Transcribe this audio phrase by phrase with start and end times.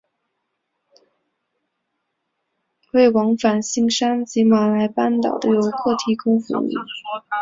[2.91, 6.69] 为往返新山及马来半岛的旅客提供服务。